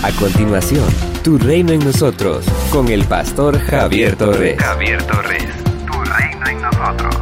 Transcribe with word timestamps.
A 0.00 0.12
continuación, 0.12 0.84
Tu 1.24 1.38
Reino 1.38 1.72
en 1.72 1.80
Nosotros, 1.80 2.46
con 2.72 2.86
el 2.86 3.04
pastor 3.04 3.58
Javier 3.58 4.14
Torres. 4.14 4.56
Javier 4.62 5.02
Torres, 5.02 5.44
Tu 5.86 5.92
Reino 5.92 6.46
en 6.48 6.62
Nosotros. 6.62 7.16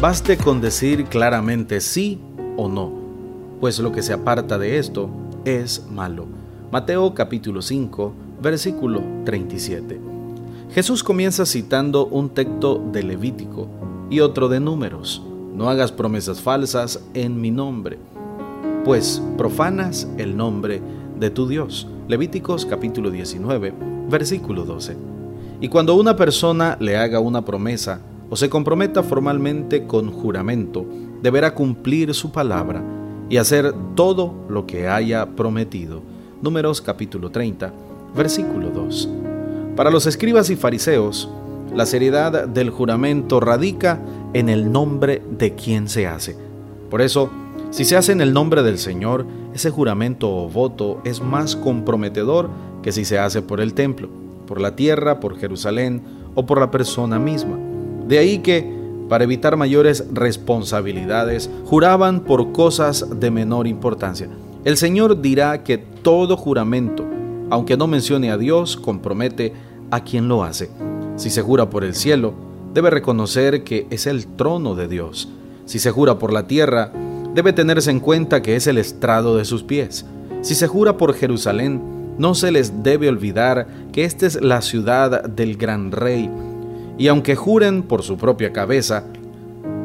Baste 0.00 0.36
con 0.36 0.60
decir 0.60 1.06
claramente 1.06 1.80
sí 1.80 2.20
o 2.56 2.68
no, 2.68 2.92
pues 3.60 3.80
lo 3.80 3.90
que 3.90 4.04
se 4.04 4.12
aparta 4.12 4.56
de 4.56 4.78
esto 4.78 5.10
es 5.44 5.84
malo. 5.90 6.26
Mateo 6.70 7.12
capítulo 7.12 7.60
5, 7.60 8.14
versículo 8.40 9.02
37. 9.24 10.00
Jesús 10.72 11.02
comienza 11.02 11.44
citando 11.44 12.06
un 12.06 12.28
texto 12.28 12.80
de 12.92 13.02
Levítico 13.02 13.66
y 14.10 14.20
otro 14.20 14.48
de 14.48 14.60
Números. 14.60 15.24
No 15.56 15.68
hagas 15.68 15.90
promesas 15.90 16.40
falsas 16.40 17.00
en 17.14 17.40
mi 17.40 17.50
nombre, 17.50 17.98
pues 18.84 19.20
profanas 19.36 20.06
el 20.18 20.36
nombre 20.36 20.74
de 20.76 20.96
tu 21.16 21.48
Dios. 21.48 21.88
Levíticos 22.08 22.66
capítulo 22.66 23.10
19, 23.10 23.72
versículo 24.08 24.64
12. 24.64 24.96
Y 25.60 25.68
cuando 25.68 25.94
una 25.94 26.14
persona 26.14 26.76
le 26.78 26.96
haga 26.96 27.20
una 27.20 27.44
promesa 27.44 28.00
o 28.28 28.36
se 28.36 28.50
comprometa 28.50 29.02
formalmente 29.02 29.86
con 29.86 30.12
juramento, 30.12 30.86
deberá 31.22 31.54
cumplir 31.54 32.14
su 32.14 32.30
palabra 32.30 32.82
y 33.28 33.38
hacer 33.38 33.74
todo 33.94 34.34
lo 34.48 34.66
que 34.66 34.88
haya 34.88 35.26
prometido. 35.26 36.02
Números 36.42 36.80
capítulo 36.82 37.30
30, 37.30 37.72
versículo 38.14 38.68
2. 38.70 39.08
Para 39.74 39.90
los 39.90 40.06
escribas 40.06 40.50
y 40.50 40.56
fariseos, 40.56 41.28
la 41.74 41.86
seriedad 41.86 42.46
del 42.46 42.70
juramento 42.70 43.40
radica 43.40 44.00
en 44.34 44.48
el 44.48 44.70
nombre 44.70 45.22
de 45.36 45.54
quien 45.54 45.88
se 45.88 46.06
hace. 46.06 46.36
Por 46.90 47.00
eso, 47.00 47.30
si 47.70 47.84
se 47.84 47.96
hace 47.96 48.12
en 48.12 48.20
el 48.20 48.32
nombre 48.32 48.62
del 48.62 48.78
Señor, 48.78 49.26
ese 49.56 49.70
juramento 49.70 50.30
o 50.30 50.48
voto 50.50 51.00
es 51.04 51.22
más 51.22 51.56
comprometedor 51.56 52.50
que 52.82 52.92
si 52.92 53.06
se 53.06 53.18
hace 53.18 53.40
por 53.40 53.60
el 53.60 53.72
templo, 53.72 54.08
por 54.46 54.60
la 54.60 54.76
tierra, 54.76 55.18
por 55.18 55.38
Jerusalén 55.38 56.02
o 56.34 56.44
por 56.44 56.60
la 56.60 56.70
persona 56.70 57.18
misma. 57.18 57.56
De 58.06 58.18
ahí 58.18 58.40
que, 58.40 58.70
para 59.08 59.24
evitar 59.24 59.56
mayores 59.56 60.04
responsabilidades, 60.12 61.50
juraban 61.64 62.20
por 62.20 62.52
cosas 62.52 63.18
de 63.18 63.30
menor 63.30 63.66
importancia. 63.66 64.28
El 64.64 64.76
Señor 64.76 65.22
dirá 65.22 65.64
que 65.64 65.78
todo 65.78 66.36
juramento, 66.36 67.06
aunque 67.48 67.78
no 67.78 67.86
mencione 67.86 68.30
a 68.30 68.36
Dios, 68.36 68.76
compromete 68.76 69.54
a 69.90 70.04
quien 70.04 70.28
lo 70.28 70.44
hace. 70.44 70.68
Si 71.16 71.30
se 71.30 71.40
jura 71.40 71.70
por 71.70 71.82
el 71.82 71.94
cielo, 71.94 72.34
debe 72.74 72.90
reconocer 72.90 73.64
que 73.64 73.86
es 73.88 74.06
el 74.06 74.26
trono 74.26 74.74
de 74.74 74.86
Dios. 74.86 75.30
Si 75.64 75.78
se 75.78 75.90
jura 75.90 76.18
por 76.18 76.30
la 76.30 76.46
tierra, 76.46 76.92
debe 77.36 77.52
tenerse 77.52 77.90
en 77.90 78.00
cuenta 78.00 78.40
que 78.40 78.56
es 78.56 78.66
el 78.66 78.78
estrado 78.78 79.36
de 79.36 79.44
sus 79.44 79.62
pies. 79.62 80.06
Si 80.40 80.54
se 80.54 80.66
jura 80.66 80.96
por 80.96 81.12
Jerusalén, 81.12 82.14
no 82.16 82.34
se 82.34 82.50
les 82.50 82.82
debe 82.82 83.10
olvidar 83.10 83.66
que 83.92 84.04
esta 84.04 84.24
es 84.24 84.40
la 84.40 84.62
ciudad 84.62 85.24
del 85.24 85.58
gran 85.58 85.92
rey. 85.92 86.30
Y 86.96 87.08
aunque 87.08 87.36
juren 87.36 87.82
por 87.82 88.02
su 88.02 88.16
propia 88.16 88.54
cabeza, 88.54 89.04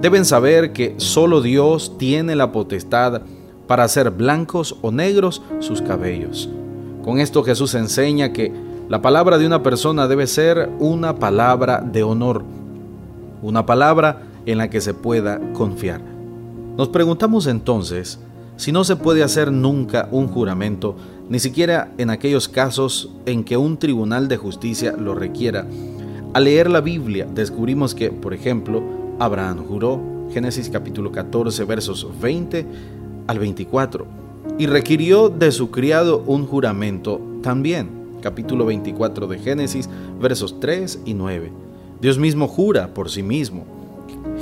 deben 0.00 0.24
saber 0.24 0.72
que 0.72 0.94
solo 0.98 1.42
Dios 1.42 1.98
tiene 1.98 2.36
la 2.36 2.52
potestad 2.52 3.22
para 3.66 3.82
hacer 3.82 4.12
blancos 4.12 4.76
o 4.80 4.92
negros 4.92 5.42
sus 5.58 5.82
cabellos. 5.82 6.48
Con 7.02 7.18
esto 7.18 7.42
Jesús 7.42 7.74
enseña 7.74 8.32
que 8.32 8.52
la 8.88 9.02
palabra 9.02 9.38
de 9.38 9.46
una 9.46 9.60
persona 9.60 10.06
debe 10.06 10.28
ser 10.28 10.70
una 10.78 11.16
palabra 11.16 11.80
de 11.80 12.04
honor, 12.04 12.44
una 13.42 13.66
palabra 13.66 14.22
en 14.46 14.58
la 14.58 14.70
que 14.70 14.80
se 14.80 14.94
pueda 14.94 15.40
confiar. 15.52 16.09
Nos 16.80 16.88
preguntamos 16.88 17.46
entonces 17.46 18.18
si 18.56 18.72
no 18.72 18.84
se 18.84 18.96
puede 18.96 19.22
hacer 19.22 19.52
nunca 19.52 20.08
un 20.12 20.28
juramento, 20.28 20.96
ni 21.28 21.38
siquiera 21.38 21.92
en 21.98 22.08
aquellos 22.08 22.48
casos 22.48 23.10
en 23.26 23.44
que 23.44 23.58
un 23.58 23.76
tribunal 23.76 24.28
de 24.28 24.38
justicia 24.38 24.96
lo 24.96 25.14
requiera. 25.14 25.66
Al 26.32 26.44
leer 26.44 26.70
la 26.70 26.80
Biblia 26.80 27.26
descubrimos 27.34 27.94
que, 27.94 28.10
por 28.10 28.32
ejemplo, 28.32 28.82
Abraham 29.18 29.66
juró, 29.68 30.00
Génesis 30.32 30.70
capítulo 30.70 31.12
14 31.12 31.64
versos 31.64 32.08
20 32.18 32.64
al 33.26 33.38
24, 33.38 34.06
y 34.58 34.64
requirió 34.64 35.28
de 35.28 35.52
su 35.52 35.70
criado 35.70 36.24
un 36.26 36.46
juramento 36.46 37.20
también 37.42 37.90
capítulo 38.22 38.64
24 38.64 39.26
de 39.26 39.38
Génesis, 39.38 39.86
versos 40.18 40.58
3 40.60 41.00
y 41.04 41.12
9. 41.12 41.52
Dios 42.00 42.16
mismo 42.16 42.48
jura 42.48 42.94
por 42.94 43.10
sí 43.10 43.22
mismo. 43.22 43.66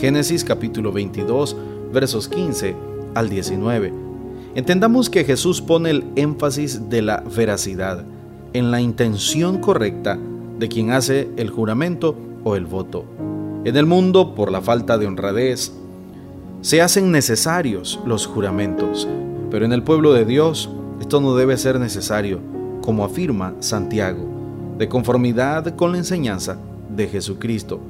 Génesis 0.00 0.42
capítulo 0.44 0.90
22, 0.90 1.56
versos 1.94 2.28
15 2.28 2.76
al 3.14 3.30
19. 3.30 3.92
Entendamos 4.54 5.08
que 5.08 5.24
Jesús 5.24 5.62
pone 5.62 5.90
el 5.90 6.04
énfasis 6.16 6.90
de 6.90 7.00
la 7.00 7.24
veracidad 7.34 8.04
en 8.52 8.70
la 8.70 8.80
intención 8.80 9.58
correcta 9.58 10.18
de 10.58 10.68
quien 10.68 10.90
hace 10.90 11.28
el 11.36 11.50
juramento 11.50 12.14
o 12.44 12.54
el 12.56 12.66
voto. 12.66 13.04
En 13.64 13.76
el 13.76 13.86
mundo, 13.86 14.34
por 14.34 14.52
la 14.52 14.60
falta 14.60 14.98
de 14.98 15.06
honradez, 15.06 15.72
se 16.60 16.82
hacen 16.82 17.10
necesarios 17.10 17.98
los 18.06 18.26
juramentos, 18.26 19.08
pero 19.50 19.64
en 19.64 19.72
el 19.72 19.82
pueblo 19.82 20.12
de 20.12 20.24
Dios 20.24 20.68
esto 21.00 21.20
no 21.20 21.34
debe 21.34 21.56
ser 21.56 21.80
necesario 21.80 22.40
como 22.80 23.04
afirma 23.04 23.54
Santiago, 23.60 24.24
de 24.78 24.88
conformidad 24.88 25.74
con 25.74 25.92
la 25.92 25.98
enseñanza 25.98 26.58
de 26.94 27.08
Jesucristo. 27.08 27.80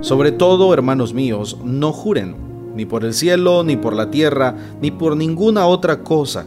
Sobre 0.00 0.32
todo, 0.32 0.74
hermanos 0.74 1.14
míos, 1.14 1.58
no 1.64 1.92
juren, 1.92 2.51
ni 2.74 2.86
por 2.86 3.04
el 3.04 3.14
cielo, 3.14 3.64
ni 3.64 3.76
por 3.76 3.94
la 3.94 4.10
tierra, 4.10 4.54
ni 4.80 4.90
por 4.90 5.16
ninguna 5.16 5.66
otra 5.66 6.02
cosa. 6.02 6.46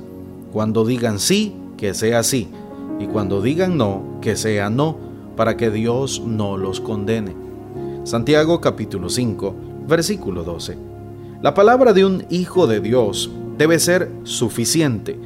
Cuando 0.52 0.86
digan 0.86 1.20
sí, 1.20 1.54
que 1.78 1.94
sea 1.94 2.24
sí, 2.24 2.50
y 3.00 3.08
cuando 3.08 3.42
digan 3.42 3.78
no, 3.78 4.20
que 4.22 4.36
sea 4.36 4.70
no, 4.70 4.98
para 5.36 5.58
que 5.58 5.70
Dios 5.70 6.22
no 6.26 6.58
los 6.58 6.80
condene. 6.80 7.36
Santiago 8.04 8.62
capítulo 8.62 9.10
5, 9.10 9.56
versículo 9.88 10.44
12. 10.44 10.78
La 11.42 11.54
palabra 11.54 11.94
de 11.94 12.06
un 12.06 12.26
hijo 12.30 12.68
de 12.68 12.80
Dios 12.80 13.30
debe 13.58 13.80
ser 13.80 14.12
suficiente 14.24 15.18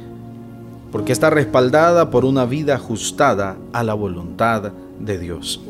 porque 0.92 1.12
está 1.12 1.30
respaldada 1.30 2.10
por 2.10 2.24
una 2.24 2.44
vida 2.44 2.74
ajustada 2.74 3.56
a 3.72 3.84
la 3.84 3.94
voluntad 3.94 4.72
de 4.98 5.18
Dios. 5.18 5.60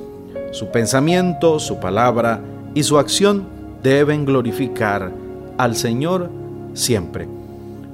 Su 0.52 0.68
pensamiento, 0.68 1.58
su 1.58 1.78
palabra 1.78 2.40
y 2.74 2.82
su 2.82 2.98
acción 2.98 3.44
deben 3.82 4.24
glorificar 4.24 5.10
al 5.58 5.76
Señor 5.76 6.30
siempre. 6.74 7.28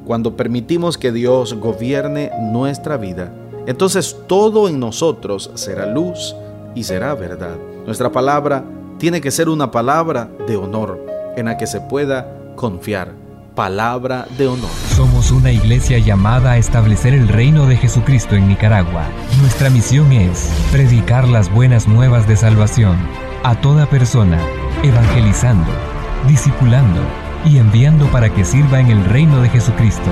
Cuando 0.05 0.37
permitimos 0.37 0.99
que 0.99 1.13
Dios 1.13 1.55
gobierne 1.55 2.31
nuestra 2.53 2.97
vida, 2.97 3.33
entonces 3.67 4.17
todo 4.27 4.69
en 4.69 4.79
nosotros 4.79 5.51
será 5.55 5.87
luz 5.87 6.37
y 6.75 6.85
será 6.85 7.15
verdad. 7.15 7.57
Nuestra 7.85 8.13
palabra 8.13 8.65
tiene 8.99 9.21
que 9.21 9.31
ser 9.31 9.49
una 9.49 9.71
palabra 9.71 10.29
de 10.47 10.57
honor 10.57 11.05
en 11.37 11.47
la 11.47 11.57
que 11.57 11.67
se 11.67 11.81
pueda 11.81 12.27
confiar 12.55 13.27
palabra 13.57 14.27
de 14.37 14.47
honor. 14.47 14.71
Somos 14.95 15.31
una 15.31 15.51
iglesia 15.51 15.99
llamada 15.99 16.53
a 16.53 16.59
establecer 16.59 17.15
el 17.15 17.27
reino 17.27 17.67
de 17.67 17.77
Jesucristo 17.77 18.37
en 18.37 18.47
Nicaragua. 18.47 19.05
Nuestra 19.41 19.71
misión 19.71 20.13
es 20.13 20.53
predicar 20.71 21.27
las 21.27 21.51
buenas 21.51 21.89
nuevas 21.89 22.29
de 22.29 22.37
salvación 22.37 22.97
a 23.43 23.59
toda 23.61 23.87
persona, 23.87 24.39
evangelizando, 24.83 25.71
discipulando 26.27 27.01
y 27.45 27.59
enviando 27.59 28.07
para 28.07 28.33
que 28.33 28.45
sirva 28.45 28.81
en 28.81 28.89
el 28.89 29.05
reino 29.05 29.41
de 29.41 29.49
Jesucristo. 29.49 30.11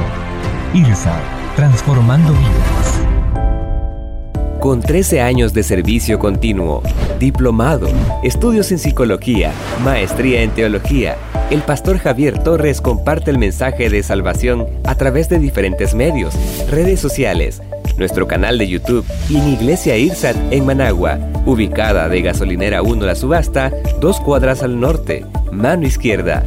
IRSA, 0.72 1.19
transformando 1.56 2.32
vidas. 2.32 3.00
Con 4.60 4.80
13 4.80 5.20
años 5.20 5.52
de 5.52 5.62
servicio 5.62 6.19
continuo, 6.19 6.82
diplomado, 7.19 7.86
estudios 8.22 8.72
en 8.72 8.78
psicología, 8.78 9.52
maestría 9.84 10.42
en 10.42 10.50
teología, 10.50 11.16
el 11.50 11.60
pastor 11.60 11.98
Javier 11.98 12.42
Torres 12.42 12.81
comparte 12.81 13.31
el 13.31 13.38
mensaje 13.38 13.91
de 13.91 14.02
salvación 14.02 14.66
a 14.84 14.94
través 14.94 15.28
de 15.28 15.38
diferentes 15.38 15.94
medios, 15.94 16.34
redes 16.70 16.98
sociales, 16.98 17.60
nuestro 17.97 18.27
canal 18.27 18.59
de 18.59 18.69
YouTube 18.69 19.05
y 19.29 19.37
en 19.37 19.49
Iglesia 19.49 19.96
Irsat 19.96 20.37
en 20.50 20.67
Managua, 20.67 21.19
ubicada 21.46 22.08
de 22.08 22.23
Gasolinera 22.23 22.82
1 22.82 23.05
La 23.05 23.14
Subasta, 23.14 23.73
dos 24.00 24.20
cuadras 24.20 24.62
al 24.62 24.81
norte, 24.81 25.25
mano 25.52 25.87
izquierda. 25.87 26.43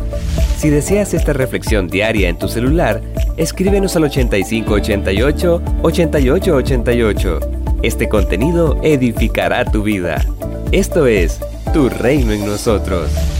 Si 0.57 0.69
deseas 0.69 1.13
esta 1.13 1.33
reflexión 1.33 1.87
diaria 1.87 2.29
en 2.29 2.37
tu 2.37 2.47
celular, 2.47 3.01
escríbenos 3.37 3.95
al 3.95 4.05
8588 4.05 5.61
8888. 5.83 7.39
Este 7.83 8.09
contenido 8.09 8.79
edificará 8.81 9.63
tu 9.65 9.83
vida. 9.83 10.25
Esto 10.71 11.05
es 11.05 11.39
Tu 11.73 11.89
Reino 11.89 12.31
en 12.31 12.45
Nosotros. 12.45 13.36